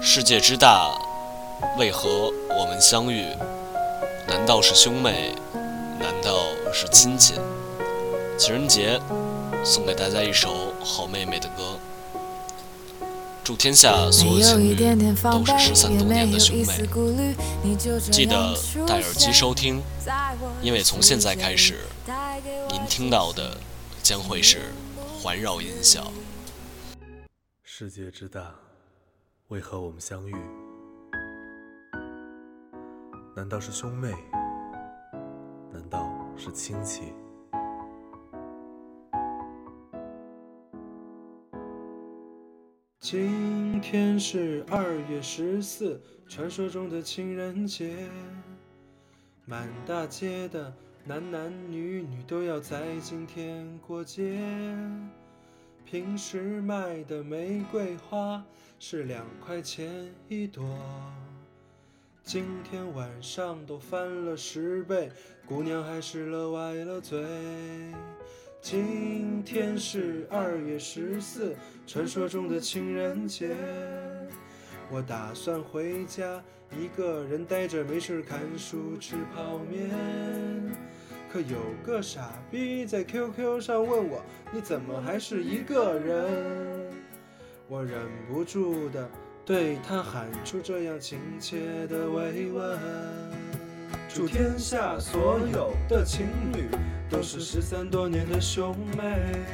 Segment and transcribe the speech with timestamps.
[0.00, 0.90] 世界之大，
[1.76, 3.26] 为何我们相遇？
[4.26, 5.34] 难道是兄妹？
[5.98, 7.34] 难道是亲戚？
[8.38, 9.00] 情人节，
[9.64, 11.78] 送给大家一首好妹妹的歌。
[13.42, 14.74] 祝天下所有情侣
[15.22, 16.86] 都是失散多年的兄妹。
[18.10, 18.54] 记得
[18.86, 19.82] 戴耳机收听，
[20.62, 21.80] 因为从现在开始，
[22.70, 23.56] 您听到的
[24.02, 24.72] 将会是
[25.20, 26.12] 环绕音效。
[27.64, 28.54] 世界之大，
[29.48, 30.34] 为何我们相遇？
[33.34, 34.12] 难道是兄妹？
[35.72, 37.14] 难道是亲戚？
[43.00, 48.06] 今天是二月十四，传说中的情人节。
[49.46, 50.70] 满大街的
[51.06, 54.42] 男男女女都要在今天过节。
[55.90, 58.44] 平时卖的玫瑰花
[58.78, 59.90] 是两块钱
[60.28, 60.62] 一朵，
[62.22, 65.10] 今天晚上都翻了十倍，
[65.46, 67.24] 姑娘还是乐歪了嘴。
[68.60, 73.56] 今天是二月十四，传说中的情人节。
[74.90, 76.44] 我打算回家，
[76.78, 79.88] 一个人呆着没事看书吃泡面。
[81.30, 86.26] 可有个傻逼在 QQ 上问我，你怎么还是一个人？
[87.68, 89.06] 我忍不住的
[89.44, 92.78] 对他喊出这样亲切的慰问。
[94.08, 96.66] 祝天下所有的情侣
[97.10, 99.44] 都是失散多年的兄妹。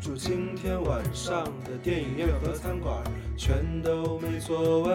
[0.00, 3.04] 祝今天晚上的电影院和餐馆
[3.36, 4.94] 全都没座位。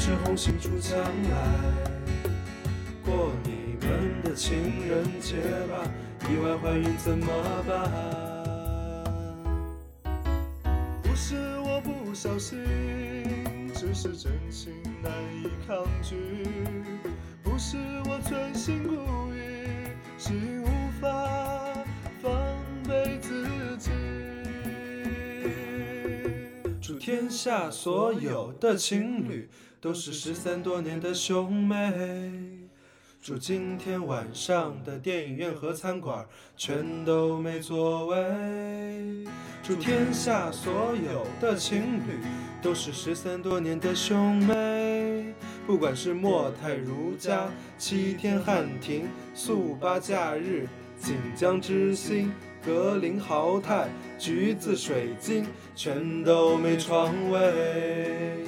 [0.00, 1.36] 一枝红杏出墙来，
[3.04, 5.36] 过你们的情人节
[5.68, 5.84] 吧。
[6.22, 7.26] 意外怀孕怎么
[7.68, 7.90] 办？
[11.02, 12.64] 不是我不小心，
[13.74, 14.72] 只是真情
[15.02, 16.16] 难以抗拒。
[17.42, 17.76] 不是
[18.08, 18.94] 我存心故
[19.34, 19.38] 意，
[20.16, 20.66] 是无
[20.98, 21.84] 法
[22.22, 22.32] 防
[22.88, 23.46] 备自
[23.76, 23.90] 己。
[26.80, 31.90] 祝天下所有的情侣都是失散多年的兄妹。
[33.22, 38.16] 祝今天晚上的电影院和餐馆全都没座位。
[39.62, 42.18] 祝天下所有的情侣
[42.60, 45.32] 都是失散多年的兄妹。
[45.66, 47.48] 不管是莫泰如家、
[47.78, 50.66] 七天汉庭、速八假日、
[50.98, 52.30] 锦江之星、
[52.62, 58.44] 格林豪泰、橘子水晶，全都没床位。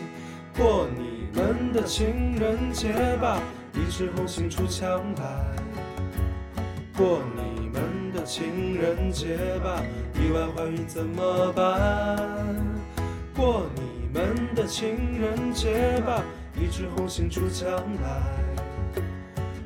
[0.54, 3.40] 过你们的情人节吧。
[3.74, 5.56] 一枝红杏出墙来，
[6.96, 9.82] 过你们的情人节吧。
[10.14, 12.54] 意外怀孕怎么办？
[13.34, 16.22] 过你们的情人节吧。
[16.54, 17.66] 一枝红杏出墙
[18.02, 19.02] 来，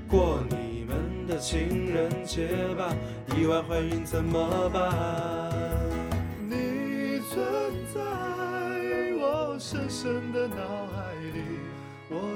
[0.08, 2.46] 过你们的情人节
[2.78, 2.94] 吧。
[3.36, 4.94] 意外怀孕怎么办？
[6.48, 7.44] 你存
[7.92, 8.00] 在
[9.20, 10.85] 我深深的脑海，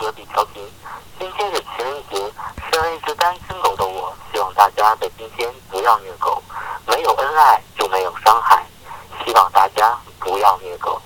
[0.00, 0.66] 隔壁调频。
[1.18, 2.32] 今天是情人节，
[2.72, 6.42] 身为一只单身狗的我，希望大家在今天不要虐狗。
[6.86, 8.64] 没有恩爱就没有伤害，
[9.22, 10.98] 希望大家不要虐狗。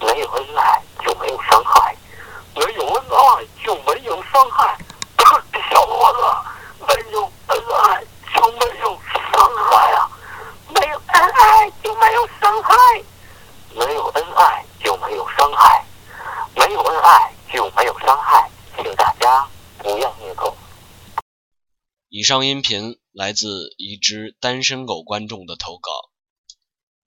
[0.00, 1.96] 没有恩爱就没有伤害，
[2.56, 4.76] 没有恩爱就没有伤害。
[5.70, 8.98] 小伙子，没有恩爱就没有
[9.32, 10.10] 伤害啊！
[10.74, 12.74] 没有恩爱就没有伤害，
[13.74, 15.84] 没有恩爱就没有伤害，
[16.56, 18.50] 没有恩爱就没有伤害。
[18.74, 19.50] 请大家
[19.80, 20.56] 不要虐狗。
[22.08, 25.90] 以上音频来自一只单身狗观众的投稿，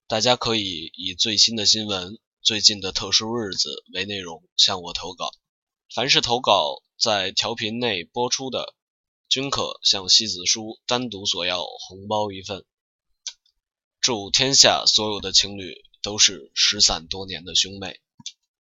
[0.06, 5.32] 大家可以以最新的新闻最近的特殊日子为内容向我投稿。
[5.92, 8.76] 凡是投稿在调频内播出的，
[9.28, 12.64] 均可向西子书单独索要红包一份。
[14.00, 18.01] 祝天下所有的情侣都是失散多年的兄妹。